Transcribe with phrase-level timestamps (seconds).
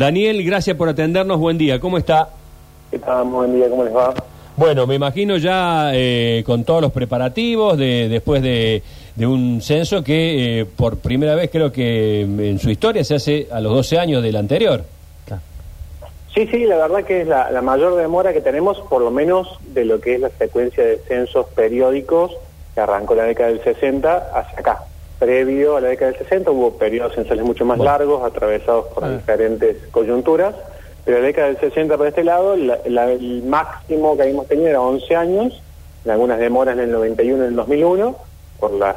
[0.00, 1.38] Daniel, gracias por atendernos.
[1.38, 1.78] Buen día.
[1.78, 2.30] ¿Cómo está?
[2.90, 3.24] ¿Qué tal?
[3.24, 4.14] Buen día, ¿cómo les va?
[4.56, 8.82] Bueno, me imagino ya eh, con todos los preparativos de, después de,
[9.14, 13.48] de un censo que eh, por primera vez creo que en su historia se hace
[13.52, 14.84] a los 12 años del anterior.
[16.34, 19.58] Sí, sí, la verdad que es la, la mayor demora que tenemos, por lo menos
[19.74, 22.32] de lo que es la secuencia de censos periódicos
[22.74, 24.84] que arrancó en la década del 60 hacia acá.
[25.20, 27.92] Previo a la década del 60 hubo periodos censales mucho más Bueno.
[27.92, 29.10] largos, atravesados por Ah.
[29.10, 30.54] diferentes coyunturas,
[31.04, 34.68] pero la década del 60 por este lado, la- la- el máximo que habíamos tenido
[34.70, 35.60] era 11 años,
[36.06, 38.16] en algunas demoras en el 91 y en el 2001,
[38.58, 38.96] por las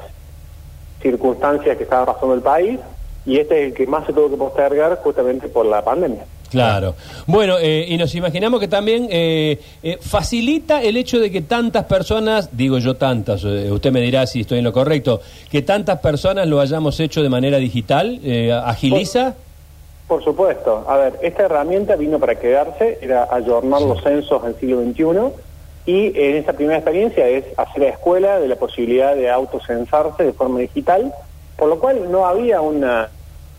[1.02, 2.80] circunstancias que estaba pasando el país,
[3.26, 6.23] y este es el que más se tuvo que postergar justamente por la pandemia.
[6.54, 6.94] Claro.
[7.26, 11.86] Bueno, eh, y nos imaginamos que también eh, eh, facilita el hecho de que tantas
[11.86, 16.00] personas, digo yo tantas, eh, usted me dirá si estoy en lo correcto, que tantas
[16.00, 19.34] personas lo hayamos hecho de manera digital, eh, agiliza.
[20.08, 20.86] Por supuesto.
[20.88, 25.34] A ver, esta herramienta vino para quedarse, era ayornar los censos al siglo XXI
[25.88, 30.23] y en esta primera experiencia es hacer a la escuela de la posibilidad de autocensarse
[30.23, 31.12] de forma digital,
[31.58, 33.10] por lo cual no había una,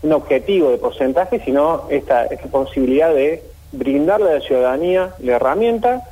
[0.05, 6.03] un objetivo de porcentaje, sino esta, esta posibilidad de brindarle a la ciudadanía la herramienta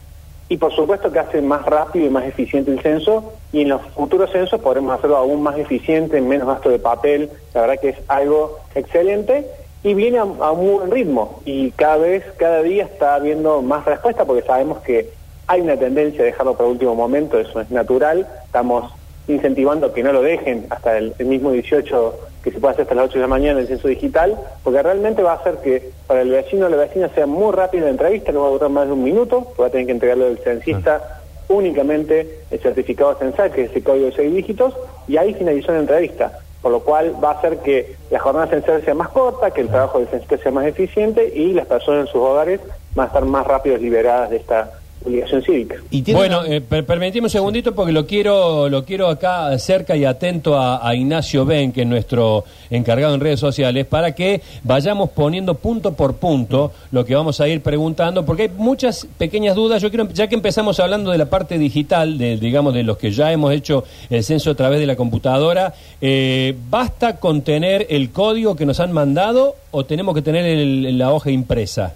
[0.50, 3.34] y por supuesto que hace más rápido y más eficiente el censo.
[3.52, 7.62] Y en los futuros censos podremos hacerlo aún más eficiente, menos gasto de papel, la
[7.62, 9.48] verdad que es algo excelente
[9.84, 11.42] y viene a, a un buen ritmo.
[11.46, 15.10] Y cada vez, cada día está habiendo más respuesta porque sabemos que
[15.48, 18.92] hay una tendencia a dejarlo para último momento, eso es natural, estamos
[19.28, 22.96] incentivando que no lo dejen hasta el, el mismo 18 que se puede hacer hasta
[22.96, 26.22] las 8 de la mañana el censo digital, porque realmente va a hacer que para
[26.22, 28.88] el vecino o la vecina sea muy rápida la entrevista, no va a durar más
[28.88, 33.64] de un minuto, va a tener que entregarle al censista únicamente el certificado censal, que
[33.64, 34.74] es ese código de seis dígitos,
[35.08, 38.84] y ahí finalizó la entrevista, por lo cual va a hacer que la jornada censal
[38.84, 42.12] sea más corta, que el trabajo del censista sea más eficiente y las personas en
[42.12, 42.60] sus hogares
[42.96, 44.72] van a estar más rápido liberadas de esta
[45.06, 45.76] obligación cívica.
[45.92, 50.06] Y tiene Bueno, una- eh, un segundito porque lo quiero, lo quiero acá cerca y
[50.06, 55.10] atento a, a Ignacio Ben, que es nuestro encargado en redes sociales, para que vayamos
[55.12, 59.82] poniendo punto por punto lo que vamos a ir preguntando, porque hay muchas pequeñas dudas.
[59.82, 63.12] Yo quiero, ya que empezamos hablando de la parte digital, de, digamos, de los que
[63.12, 68.10] ya hemos hecho el censo a través de la computadora, eh, ¿basta con tener el
[68.12, 71.94] código que nos han mandado o tenemos que tener el- la hoja impresa?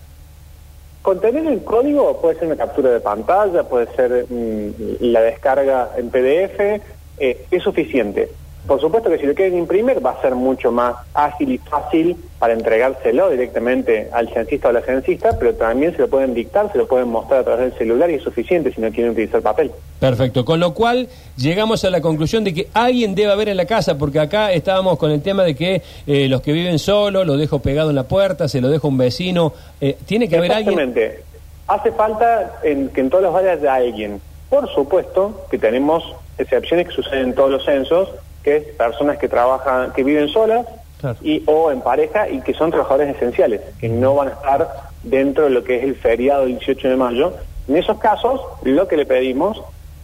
[1.08, 5.92] Con tener el código puede ser una captura de pantalla, puede ser mm, la descarga
[5.96, 6.82] en PDF,
[7.18, 8.30] eh, es suficiente.
[8.68, 12.18] Por supuesto que si lo quieren imprimir va a ser mucho más ágil y fácil
[12.38, 16.70] para entregárselo directamente al censista o a la censista, pero también se lo pueden dictar,
[16.72, 19.42] se lo pueden mostrar a través del celular y es suficiente si no quieren utilizar
[19.42, 19.72] papel.
[20.02, 21.08] Perfecto, con lo cual
[21.38, 24.98] llegamos a la conclusión de que alguien debe haber en la casa, porque acá estábamos
[24.98, 28.04] con el tema de que eh, los que viven solos, lo dejo pegado en la
[28.04, 30.78] puerta, se lo dejo a un vecino, eh, tiene que haber alguien...
[30.78, 31.24] Exactamente.
[31.68, 34.22] Hace falta en, que en todos los barrios haya alguien.
[34.50, 36.04] Por supuesto que tenemos
[36.38, 38.10] excepciones que suceden en todos los censos,
[38.44, 40.66] que es personas que trabajan, que viven solas
[41.00, 41.18] Claro.
[41.22, 44.68] y o en pareja y que son trabajadores esenciales, que no van a estar
[45.04, 47.34] dentro de lo que es el feriado del 18 de mayo.
[47.68, 49.62] En esos casos, lo que le pedimos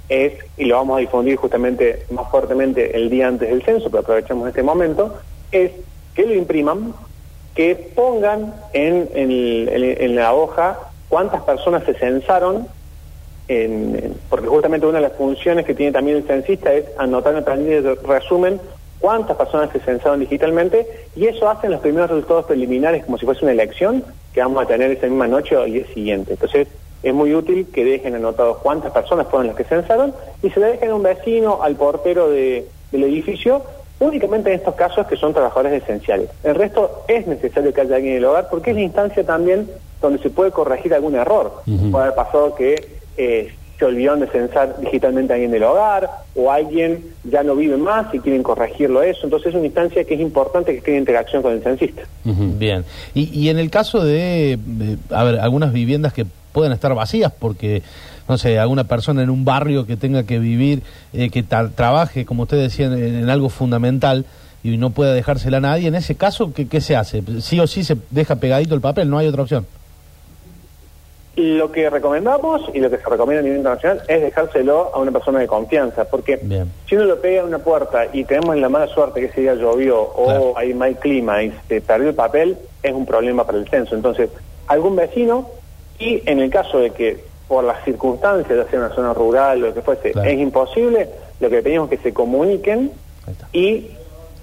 [0.10, 4.02] es, y lo vamos a difundir justamente más fuertemente el día antes del censo, pero
[4.02, 5.18] aprovechamos este momento,
[5.52, 5.72] es
[6.14, 6.94] que lo impriman,
[7.56, 10.78] que pongan en, en el- en- en la hoja
[11.10, 12.68] cuántas personas se censaron,
[13.48, 17.34] en- en- porque justamente una de las funciones que tiene también el censista es anotar
[17.34, 18.60] en la planilla de resumen
[19.00, 23.44] cuántas personas se censaron digitalmente y eso hacen los primeros resultados preliminares como si fuese
[23.44, 26.34] una elección que vamos a tener esa misma noche o el día siguiente.
[26.34, 26.68] Entonces
[27.04, 30.68] es muy útil que dejen anotados cuántas personas fueron las que censaron y se le
[30.68, 33.62] dejen a un vecino, al portero de- del edificio,
[34.00, 36.30] únicamente en estos casos que son trabajadores esenciales.
[36.44, 39.70] El resto es necesario que haya alguien en el hogar porque es la instancia también
[40.02, 41.62] donde se puede corregir algún error.
[41.92, 46.52] Puede haber pasado que eh, se olvidaron de censar digitalmente a alguien del hogar o
[46.52, 49.22] alguien ya no vive más y quieren corregirlo eso.
[49.24, 52.04] Entonces es una instancia que es importante que en interacción con el censista.
[52.24, 52.86] Bien.
[53.14, 57.82] Y, y en el caso de, de, algunas viviendas que pueden estar vacías porque,
[58.30, 62.44] no sé, alguna persona en un barrio que tenga que vivir, eh, que trabaje, como
[62.44, 64.26] usted decía, en, en algo fundamental
[64.64, 67.24] y no pueda dejársela a nadie, en ese caso, ¿qué, ¿qué se hace?
[67.42, 69.66] Sí o sí se deja pegadito el papel, no hay otra opción.
[71.36, 75.12] Lo que recomendamos y lo que se recomienda a nivel internacional es dejárselo a una
[75.12, 76.72] persona de confianza, porque Bien.
[76.88, 79.56] si uno lo pega en una puerta y tenemos la mala suerte que ese día
[79.56, 80.54] llovió o Claro.
[80.58, 83.96] hay mal clima y se perdió el papel, es un problema para el censo.
[83.96, 84.30] Entonces,
[84.68, 85.50] algún vecino
[85.98, 89.68] y en el caso de que por las circunstancias, ya sea una zona rural o
[89.68, 90.30] lo que fuese, Claro.
[90.30, 91.10] es imposible,
[91.40, 92.92] lo que pedimos es que se comuniquen
[93.52, 93.88] y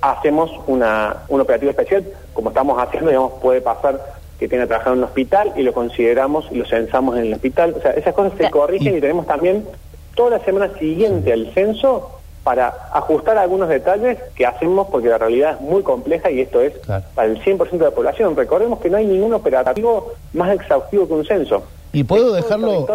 [0.00, 2.04] hacemos una, un operativo especial,
[2.34, 4.00] como estamos haciendo, digamos, puede pasar
[4.40, 7.75] que tenga trabajado en un hospital y lo consideramos y lo censamos en el hospital.
[7.76, 9.66] O sea, esas cosas se corrigen y tenemos también
[10.14, 12.10] toda la semana siguiente al censo
[12.42, 16.72] para ajustar algunos detalles que hacemos porque la realidad es muy compleja y esto es
[17.14, 18.34] para el 100% de la población.
[18.34, 21.62] Recordemos que no hay ningún operativo más exhaustivo que un censo.
[21.93, 22.86] Y puedo dejarlo...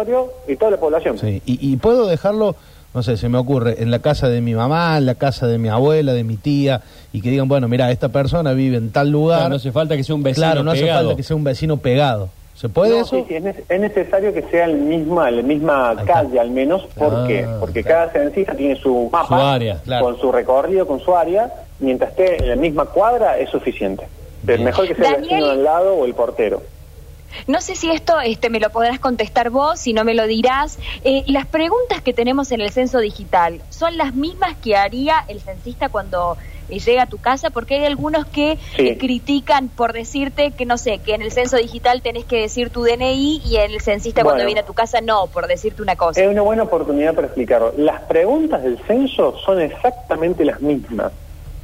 [0.48, 1.16] y toda la población.
[1.16, 2.56] Sí, y, puedo dejarlo
[2.96, 5.58] no sé, se me ocurre, en la casa de mi mamá, en la casa de
[5.58, 6.80] mi abuela, de mi tía,
[7.12, 9.50] y que digan, bueno, mira, esta persona vive en tal lugar.
[9.50, 11.76] no hace falta que sea un vecino Claro, no hace falta que sea un vecino
[11.76, 12.30] pegado.
[12.54, 13.22] ¿Se puede eso?
[13.28, 17.44] Sí, es, necesario que sea el misma, la misma calle al menos, ¿por qué?
[17.46, 19.58] Ah, Porque cada censista tiene su mapa,
[20.00, 24.08] con su recorrido, con su área, mientras esté en la misma cuadra es suficiente.
[24.46, 26.62] Pero mejor que sea el vecino al lado o el portero.
[27.46, 30.78] No sé si esto este, me lo podrás contestar vos, si no me lo dirás.
[31.04, 35.40] Eh, las preguntas que tenemos en el censo digital son las mismas que haría el
[35.40, 36.36] censista cuando
[36.68, 38.58] llega a tu casa, porque hay algunos que
[38.98, 42.82] critican por decirte que, no sé, que en el censo digital tenés que decir tu
[42.82, 46.20] DNI y en el censista cuando viene a tu casa no, por decirte una cosa.
[46.20, 47.72] Es una buena oportunidad para explicarlo.
[47.76, 51.12] Las preguntas del censo son exactamente las mismas.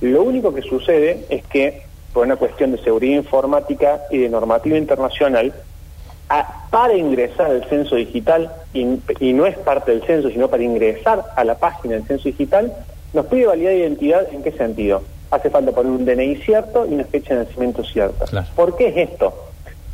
[0.00, 1.82] Lo único que sucede es que,
[2.12, 5.52] por una cuestión de seguridad informática y de normativa internacional,
[6.70, 11.24] para ingresar al censo digital, y, y no es parte del censo, sino para ingresar
[11.36, 12.72] a la página del censo digital,
[13.12, 15.02] nos pide validar identidad en qué sentido.
[15.30, 18.26] Hace falta poner un DNI cierto y una fecha de nacimiento cierta.
[18.54, 19.34] ¿Por qué es esto?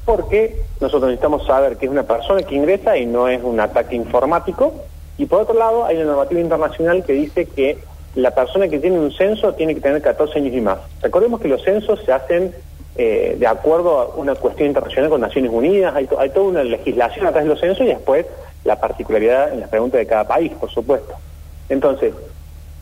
[0.05, 3.94] Porque nosotros necesitamos saber que es una persona que ingresa y no es un ataque
[3.94, 4.73] informático.
[5.17, 7.79] Y por otro lado, hay una normativa internacional que dice que
[8.19, 10.79] la persona que tiene un censo tiene que tener 14 años y más.
[11.00, 12.53] Recordemos que los censos se hacen
[12.97, 17.26] eh, de acuerdo a una cuestión internacional con Naciones Unidas, hay, hay toda una legislación
[17.26, 18.26] atrás de los censos y después
[18.65, 21.15] la particularidad en las preguntas de cada país, por supuesto.
[21.69, 22.12] Entonces,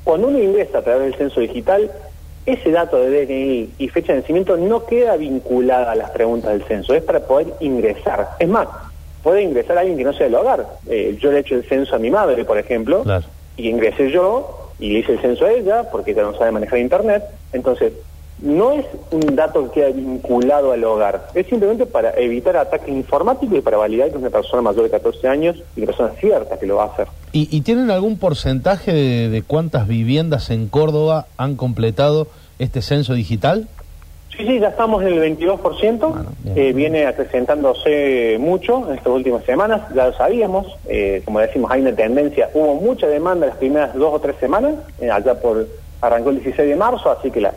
[0.05, 1.91] cuando uno ingresa a través del censo digital,
[2.47, 6.65] ese dato de DNI y fecha de nacimiento no queda vinculada a las preguntas del
[6.65, 8.31] censo, es para poder ingresar.
[8.39, 8.69] Es más,
[9.23, 10.67] puede ingresar alguien que no sea del hogar.
[10.89, 13.05] Eh, yo le he hecho el censo a mi madre, por ejemplo,
[13.59, 16.79] y ingresé yo y le hice el censo a ella porque ella no sabe manejar
[16.79, 17.25] Internet.
[17.53, 17.93] Entonces,
[18.41, 23.59] no es un dato que queda vinculado al hogar, es simplemente para evitar ataques informáticos
[23.59, 26.59] y para validar que es una persona mayor de 14 años y una persona cierta
[26.59, 27.09] que lo va a hacer.
[27.33, 32.29] ¿Y, tienen algún porcentaje de, cuántas viviendas en Córdoba han completado
[32.59, 33.69] este censo digital?
[34.31, 39.83] Sí, sí, ya estamos en el 22%, eh, viene acrecentándose mucho en estas últimas semanas,
[39.95, 44.13] ya lo sabíamos, eh, como decimos, hay una tendencia, hubo mucha demanda las primeras dos
[44.13, 45.67] o tres semanas, eh, allá por,
[46.03, 47.55] arrancó el 16 de marzo, así que la,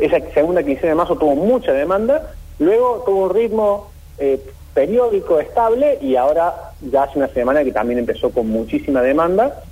[0.00, 4.40] esa segunda quincena de marzo tuvo mucha demanda, luego tuvo un ritmo eh,
[4.76, 9.62] periódico estable y ahora ya hace una semana que también empezó con muchísima demanda.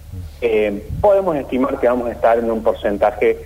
[0.41, 3.37] Eh, podemos estimar que vamos a estar en un porcentaje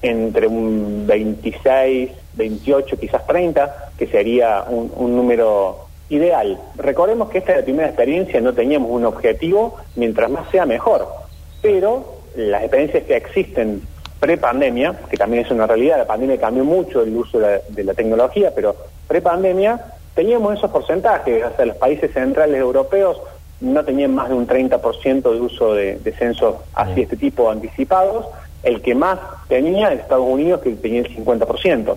[0.00, 6.58] entre un 26, 28, quizás 30, que sería un, un número ideal.
[6.76, 11.08] Recordemos que esta es la primera experiencia, no teníamos un objetivo, mientras más sea mejor,
[11.60, 13.82] pero las experiencias que existen
[14.20, 18.52] pre-pandemia, que también es una realidad, la pandemia cambió mucho el uso de la, tecnología,
[18.54, 18.76] pero
[19.08, 19.80] pre-pandemia
[20.14, 23.20] teníamos esos porcentajes, o sea, los países centrales europeos
[23.60, 28.26] no tenían más de un 30% de uso de, censos así, este tipo anticipados,
[28.62, 29.18] el que más
[29.48, 31.96] tenía es Estados Unidos, que tenía el 50%.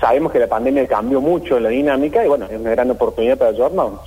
[0.00, 3.50] Sabemos que la pandemia cambió mucho la dinámica y bueno, es una gran oportunidad para
[3.50, 4.00] ayudarnos.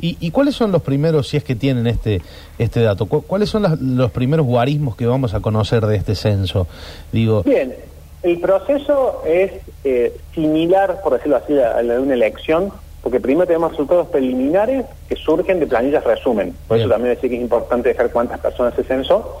[0.00, 2.20] ¿Y, cuáles son los primeros, si es que tienen este,
[2.58, 3.64] este dato, cuáles son
[3.96, 6.66] los primeros guarismos que vamos a conocer de este censo?
[7.10, 7.74] Digo, Bien,
[8.22, 9.52] el proceso es
[9.84, 12.70] eh, similar, por decirlo así, a la de una elección,
[13.02, 16.54] porque primero tenemos resultados preliminares que surgen de planillas resumen.
[16.66, 19.40] Por eso también decía que es importante dejar cuántas personas se censó.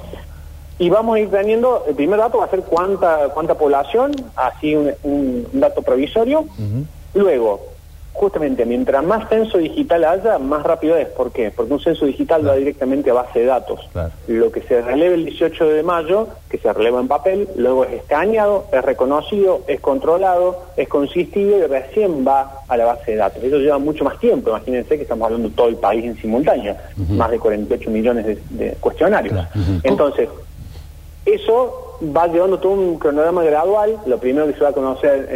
[0.78, 4.74] Y vamos a ir teniendo, el primer dato va a ser cuánta, cuánta población, así
[4.74, 6.46] un, dato provisorio.
[7.14, 7.74] Luego,
[8.14, 11.08] justamente mientras más censo digital haya, más rápido es.
[11.08, 11.50] ¿Por qué?
[11.50, 13.80] Porque un censo digital va directamente a base de datos.
[14.28, 17.92] Lo que se releve el 18 de mayo, que se releva en papel, luego es
[17.94, 23.42] escaneado, es reconocido, es controlado, es consistido y recién va a la base de datos.
[23.42, 24.50] Eso lleva mucho más tiempo.
[24.50, 26.76] Imagínense que estamos hablando de todo el país en simultáneo,
[27.10, 29.44] más de 48 millones de, cuestionarios.
[29.82, 30.28] Entonces,
[31.26, 33.98] eso va llevando todo un cronograma gradual.
[34.06, 35.28] Lo primero que se va a conocer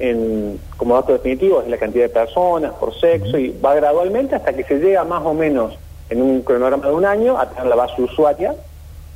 [0.00, 4.52] en, como dato definitivo es la cantidad de personas por sexo y va gradualmente hasta
[4.52, 5.78] que se llega más o menos
[6.10, 8.54] en un cronograma de un año a tener la base usuaria,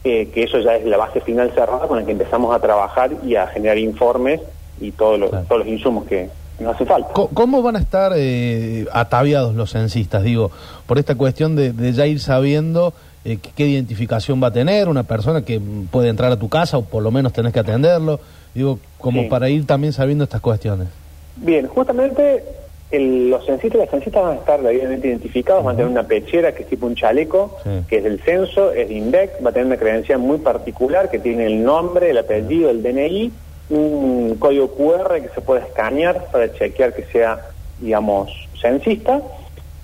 [0.02, 3.36] que eso ya es la base final cerrada con la que empezamos a trabajar y
[3.36, 4.40] a generar informes
[4.80, 6.28] y todos los, todos los insumos que,
[6.60, 7.12] nos hace falta.
[7.12, 10.22] ¿Cómo van a estar eh, ataviados los censistas?
[10.22, 10.52] Digo,
[10.86, 15.02] por esta cuestión de, de ya ir sabiendo eh, qué identificación va a tener una
[15.02, 18.20] persona que puede entrar a tu casa o por lo menos tenés que atenderlo,
[18.54, 20.88] digo, como para ir también sabiendo estas cuestiones.
[21.36, 22.44] Bien, justamente
[22.90, 26.06] el- los censistas y las censistas van a estar debidamente identificados, van a tener una
[26.06, 27.70] pechera que es tipo un chaleco, Sí.
[27.88, 31.18] que es del censo, es de INDEC, va a tener una credencial muy particular que
[31.18, 33.32] tiene el nombre, el apellido, el DNI,
[33.70, 37.40] un código QR que se puede escanear para chequear que sea,
[37.80, 39.22] digamos, censista.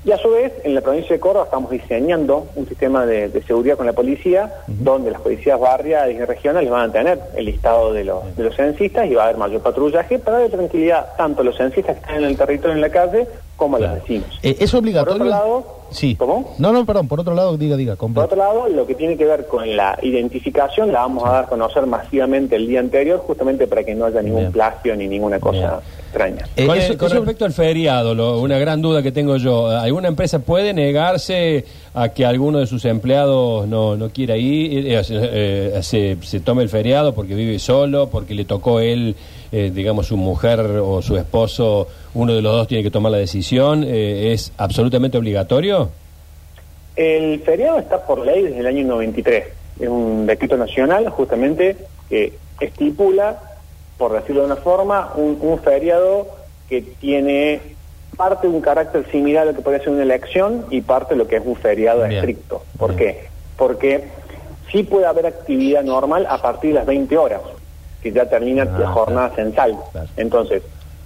[0.02, 3.42] Y a su vez, en la provincia de Córdoba estamos diseñando un sistema de, de
[3.42, 7.92] seguridad con la policía, donde las policías barriales y regionales van a tener el listado
[7.92, 11.42] de los, de los censistas y va a haber mayor patrullaje para dar tranquilidad tanto
[11.42, 13.26] a los censistas que están en el territorio en la calle
[13.60, 14.26] como a los vecinos.
[14.42, 15.18] Eh, ¿Es obligatorio?
[15.18, 16.16] Por otro lado, sí.
[16.16, 16.54] ¿cómo?
[16.58, 18.24] No, no, perdón, por otro lado, diga, diga, Por completo.
[18.26, 21.46] otro lado, lo que tiene que ver con la identificación la vamos a dar a
[21.46, 24.52] conocer masivamente el día anterior, justamente para que no haya ningún Bien.
[24.52, 26.00] plagio ni ninguna cosa Bien.
[26.06, 26.46] extraña.
[26.56, 30.08] Eh, con, eso- con respecto al feriado, lo- una gran duda que tengo yo, ¿alguna
[30.08, 35.72] empresa puede negarse a que alguno de sus empleados no, no quiera ir, eh, eh,
[35.74, 39.16] eh, se, se tome el feriado porque vive solo, porque le tocó él,
[39.52, 43.18] eh, digamos, su mujer o su esposo, uno de los dos tiene que tomar la
[43.18, 43.84] decisión?
[43.86, 45.90] eh, ¿Es absolutamente obligatorio?
[46.96, 49.44] El feriado está por ley desde el año 93.
[49.80, 51.76] Es un decreto nacional justamente
[52.08, 53.38] que estipula,
[53.96, 56.26] por decirlo de una forma, un, un feriado
[56.68, 57.60] que tiene
[58.16, 61.18] parte de un carácter similar a lo que podría ser una elección y parte de
[61.18, 62.12] lo que es un feriado Bien.
[62.12, 62.62] estricto.
[62.76, 63.14] ¿Por Bien.
[63.14, 63.28] qué?
[63.56, 64.04] Porque
[64.70, 67.40] sí puede haber actividad normal a partir de las 20 horas,
[68.02, 69.44] que ya termina Ah, la jornada claro.
[69.50, 69.76] censal.
[69.92, 70.08] Claro.
[70.16, 70.62] Entonces,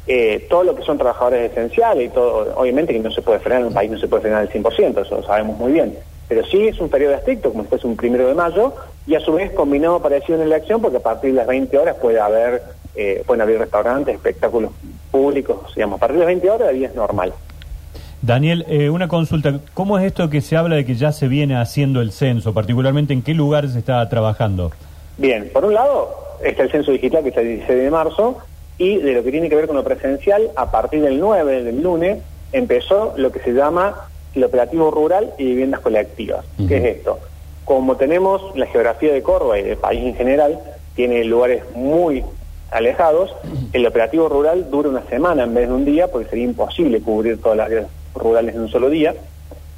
[0.07, 3.63] eh, todo lo que son trabajadores esenciales y todo, obviamente que no se puede frenar
[3.63, 5.97] en un país, no se puede frenar al 100%, eso lo sabemos muy bien.
[6.29, 8.73] Pero sí es un periodo estricto, como si fuese un primero de mayo,
[9.07, 11.77] y a su vez combinado parecido en la elección, porque a partir de las 20
[11.79, 12.63] horas puede haber,
[12.95, 14.71] eh, pueden haber restaurantes, espectáculos
[15.11, 17.33] públicos, digamos, a partir de las 20 horas la vida es normal.
[18.23, 19.61] Daniel, eh, una consulta.
[19.75, 22.55] ¿Cómo es esto que se habla de que ya se viene haciendo el censo?
[22.55, 24.71] Particularmente, ¿en qué lugares se está trabajando?
[25.19, 28.39] Bien, por un lado está el censo digital que está el 16 de marzo
[28.79, 31.83] y de lo que tiene que ver con lo presencial, a partir del 9 del
[31.83, 32.19] lunes
[32.53, 36.45] empezó lo que se llama el operativo rural y viviendas colectivas.
[36.69, 37.19] ¿Qué es esto?
[37.65, 40.59] Como tenemos la geografía de Córdoba y del país en general,
[40.95, 42.25] tiene lugares muy
[42.71, 43.35] alejados,
[43.73, 47.41] el operativo rural dura una semana en vez de un día porque sería imposible cubrir
[47.41, 49.15] todas las áreas rurales en un solo día.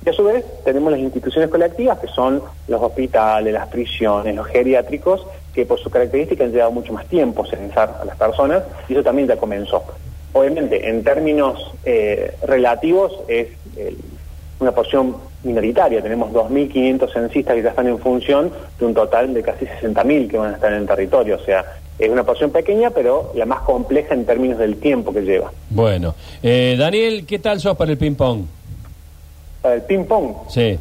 [0.05, 4.47] Y a su vez tenemos las instituciones colectivas, que son los hospitales, las prisiones, los
[4.47, 8.93] geriátricos, que por su característica han llevado mucho más tiempo censar a las personas, y
[8.93, 9.83] eso también ya comenzó.
[10.35, 13.49] Obviamente, en términos eh, relativos, es
[13.79, 13.97] eh,
[14.61, 16.03] una porción minoritaria.
[16.03, 20.37] Tenemos 2.500 censistas que ya están en función de un total de casi 60.000 que
[20.37, 21.37] van a estar en el territorio.
[21.37, 21.65] O sea,
[21.99, 25.51] es una porción pequeña, pero la más compleja en términos del tiempo que lleva.
[25.71, 28.43] Bueno, eh, Daniel, ¿qué tal sos para el ping-pong?
[29.63, 30.79] Para el ping-pong, Sí.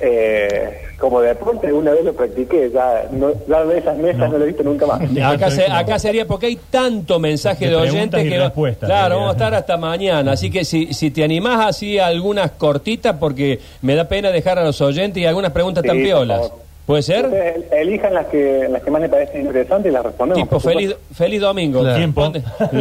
[0.00, 4.44] Eh, como deporte una vez lo practiqué, ya, no, ya de esas mesas no, lo
[4.44, 5.00] he visto nunca más.
[5.24, 9.30] Acá, se- acá sería porque hay tanto mensaje De de, oyentes que respuestas, claro, vamos
[9.30, 13.94] a estar hasta mañana, así que si, si te animás así algunas cortitas porque me
[13.96, 16.52] da pena dejar a los oyentes y algunas preguntas tan Sí, por piolas.
[16.86, 17.26] ¿Puede ser?
[17.26, 20.42] Ustedes elijan las que las que más les parecen interesantes y las respondemos.
[20.48, 21.80] Tipo feliz, feliz domingo.
[21.80, 21.96] Claro.
[21.96, 22.32] Tiempo.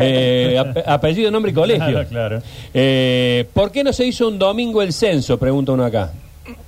[0.00, 1.84] Eh, ap- apellido, nombre y colegio.
[1.90, 2.42] Claro, claro.
[2.72, 5.36] Eh, ¿Por qué no se hizo un domingo el censo?
[5.38, 6.10] Pregunta uno acá.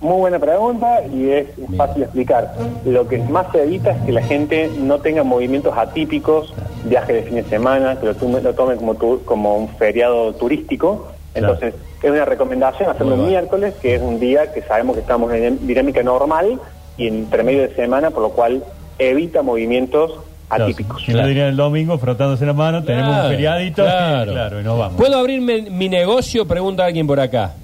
[0.01, 2.55] Muy buena pregunta y es fácil de explicar.
[2.85, 6.53] Lo que más se evita es que la gente no tenga movimientos atípicos,
[6.85, 10.35] viajes de fin de semana, que lo, tome- lo tomen como, tu- como un feriado
[10.35, 11.09] turístico.
[11.35, 15.33] Entonces, es una recomendación hacerlo un miércoles, que es un día que sabemos que estamos
[15.33, 16.61] en dinámica normal
[16.99, 18.63] y entre medio de semana, por lo cual
[18.99, 20.13] evita movimientos
[20.49, 21.03] Claro, atípicos.
[21.07, 23.83] Si no diría el domingo, frotándose la mano, tenemos Claro, un feriadito.
[23.83, 24.31] Claro.
[24.31, 24.97] Y, claro, y nos vamos.
[25.01, 26.47] ¿Puedo abrir mi, mi negocio?
[26.47, 27.55] Pregunta alguien por acá.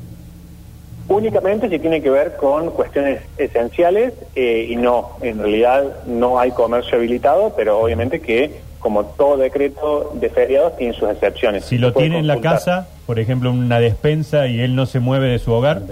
[1.09, 6.51] Únicamente si tiene que ver con cuestiones esenciales eh, y no, en realidad no hay
[6.51, 11.65] comercio habilitado, pero obviamente que como todo decreto de feriados tiene sus excepciones.
[11.65, 15.29] Si lo tiene en la casa, por ejemplo, una despensa y él no se mueve
[15.29, 15.83] de su hogar,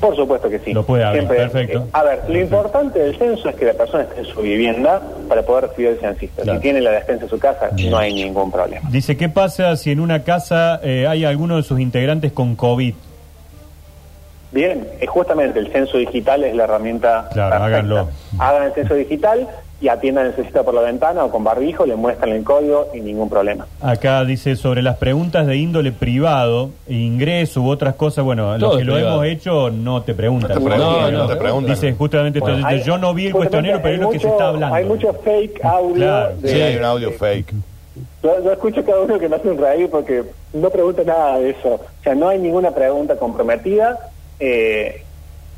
[0.00, 0.72] Por supuesto que sí.
[0.72, 1.80] Lo puede abrir, perfecto.
[1.80, 5.02] eh, a ver, lo importante del censo es que la persona esté en su vivienda
[5.28, 6.42] para poder recibir el censista.
[6.42, 6.58] Claro.
[6.58, 8.88] Si tiene la despensa en su casa, no hay ningún problema.
[8.90, 12.94] dice, ¿qué pasa si en una casa eh, hay alguno de sus integrantes con COVID?
[14.52, 17.28] Bien, es justamente el censo digital es la herramienta.
[17.32, 17.64] Claro, perfecta.
[17.66, 18.08] háganlo.
[18.38, 19.48] Hagan el censo digital
[19.80, 23.30] y atiendan el por la ventana o con barbijo, le muestran el código y ningún
[23.30, 23.66] problema.
[23.80, 28.78] Acá dice sobre las preguntas de índole privado, ingreso u otras cosas, bueno, Todo los
[28.78, 30.50] que lo hemos hecho no te preguntan.
[30.50, 31.74] No te preguntan, no te preguntan.
[31.74, 34.48] Dice justamente Bueno, hay- yo no vi el cuestionario, pero es lo que se está
[34.48, 34.74] hablando.
[34.74, 35.94] Hay mucho fake audio.
[35.94, 37.54] Claro, de- Sí, hay un audio fake.
[38.22, 41.50] Yo, yo escucho cada uno que me hace un reír porque no pregunta nada de
[41.50, 41.74] eso.
[41.74, 43.98] O sea, no hay ninguna pregunta comprometida.
[44.40, 45.02] Eh,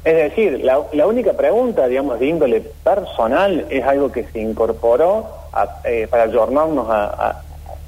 [0.05, 5.29] es decir, la, la única pregunta, digamos, de índole personal es algo que se incorporó
[5.53, 7.43] a- eh, para ayornarnos a, a-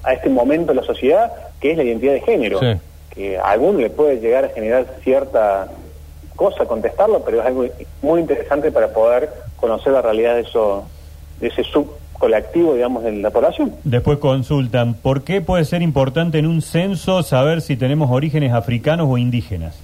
[0.05, 2.61] a este momento de la sociedad, que es la identidad de género.
[2.61, 2.67] Sí.
[3.11, 5.69] que a alguno le puede llegar a generar cierta
[6.35, 7.65] cosa contestarlo, pero es algo
[8.03, 10.83] muy interesante para poder conocer la realidad de, eso,
[11.41, 13.73] de ese subcolectivo, digamos, de la población.
[13.85, 19.07] Después consultan, ¿por qué puede ser importante en un censo saber si tenemos orígenes africanos
[19.09, 19.79] o indígenas?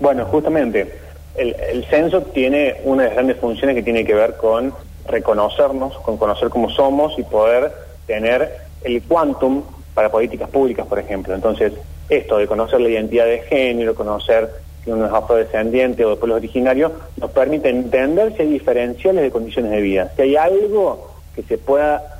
[0.00, 0.92] Bueno, justamente,
[1.36, 4.72] el, el censo tiene una de las grandes funciones que tiene que ver con
[5.06, 7.72] reconocernos, con conocer cómo somos y poder
[8.06, 9.62] tener el quantum
[9.94, 11.34] para políticas públicas, por ejemplo.
[11.34, 11.72] Entonces,
[12.08, 14.50] esto de conocer la identidad de género, conocer
[14.84, 19.30] que uno es afrodescendiente o de pueblos originarios, nos permite entender si hay diferenciales de
[19.30, 22.15] condiciones de vida, si hay algo que se pueda,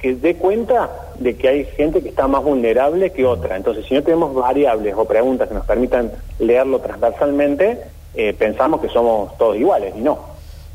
[0.00, 3.56] que dé cuenta de que hay gente que está más vulnerable que otra.
[3.56, 7.78] Entonces, si no tenemos variables o preguntas que nos permitan leerlo transversalmente,
[8.14, 10.18] eh, pensamos que somos todos iguales y no.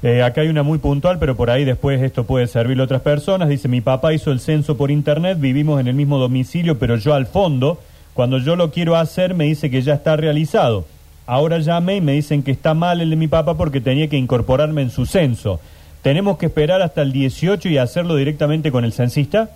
[0.03, 3.01] Eh, acá hay una muy puntual, pero por ahí después esto puede servirle a otras
[3.01, 3.49] personas.
[3.49, 7.15] Dice, mi papá hizo el censo por internet, vivimos en el mismo domicilio, pero yo
[7.15, 7.79] al fondo,
[8.13, 10.85] cuando yo lo quiero hacer, me dice que ya está realizado.
[11.25, 14.17] Ahora llamé y me dicen que está mal el de mi papá porque tenía que
[14.17, 15.59] incorporarme en su censo.
[16.05, 19.49] ¿Tenemos que esperar hasta el 18 y hacerlo directamente con el censista?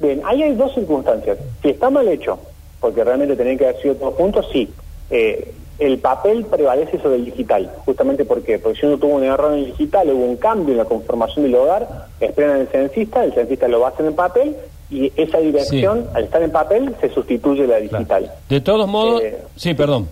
[0.00, 1.38] Bien, ahí hay dos circunstancias.
[1.62, 2.40] Si está mal hecho,
[2.80, 4.68] porque realmente tenía que haber sido todos juntos, sí.
[5.10, 9.52] Eh, el papel prevalece sobre el digital, justamente porque, porque si uno tuvo un error
[9.52, 13.32] en el digital, hubo un cambio en la conformación del hogar, esperan el censista, el
[13.32, 14.56] censista lo va a hacer en papel
[14.90, 18.28] y esa dirección, al estar en papel, se sustituye la digital.
[18.48, 20.08] De todos modos, Eh, sí, perdón.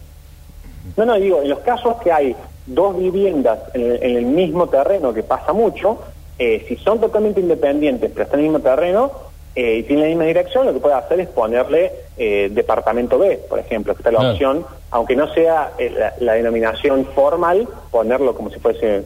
[0.96, 4.68] No, no, digo, en los casos que hay dos viviendas en el, en el mismo
[4.68, 5.98] terreno, que pasa mucho,
[6.38, 9.12] eh, si son totalmente independientes, pero están en el mismo terreno
[9.54, 13.40] eh, y tienen la misma dirección, lo que puede hacer es ponerle eh, departamento B,
[13.48, 14.32] por ejemplo, que está la Claro.
[14.32, 19.04] opción, aunque no sea eh, la, la denominación formal, ponerlo como si fuese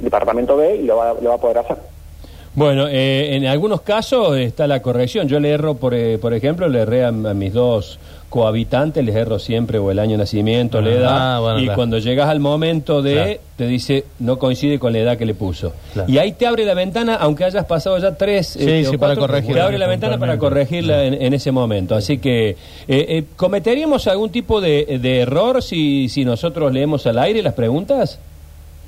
[0.00, 1.76] departamento B y lo va, lo va a poder hacer.
[2.56, 5.28] Bueno, eh, en algunos casos está la corrección.
[5.28, 8.00] Yo le erro, por, eh, por ejemplo, le erré a, a mis dos
[8.30, 11.76] cohabitantes, les erro siempre o el año de nacimiento, la Ah, edad, bueno, y claro.
[11.76, 13.32] cuando llegas al momento de, Claro.
[13.56, 15.72] te dice, no coincide con la edad que le puso.
[15.92, 16.08] Claro.
[16.10, 19.14] Y ahí te abre la ventana, aunque hayas pasado ya tres, Sí, o sí, para
[19.14, 19.54] cuatro, corregirla.
[19.56, 21.94] te abre la ventana para corregirla en, en ese momento.
[21.96, 22.56] Así que, eh,
[22.88, 28.18] eh, ¿cometeríamos algún tipo de, de error si, si nosotros leemos al aire las preguntas?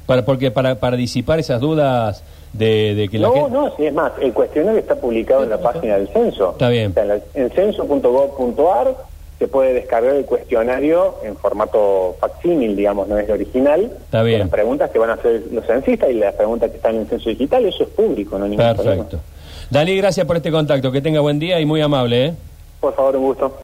[0.06, 3.50] Para, porque para, para disipar esas dudas de, de que la No, gente...
[3.50, 6.52] no, sí, es más, el cuestionario está publicado en la página del censo.
[6.52, 6.90] Está bien.
[6.90, 8.94] O sea, en, la- en censo.gov.ar
[9.42, 13.90] se puede descargar el cuestionario en formato facsímil, digamos, no es el original.
[14.04, 14.38] Está bien.
[14.38, 17.06] Las preguntas que van a hacer los censistas y las preguntas que están en el
[17.08, 18.84] censo digital, eso es público, no hay ningún Perfecto.
[18.84, 19.22] problema.
[19.68, 20.92] Dalí, gracias por este contacto.
[20.92, 22.26] Que tenga buen día y muy amable.
[22.26, 22.34] ¿eh?
[22.78, 23.56] Por favor, un gusto.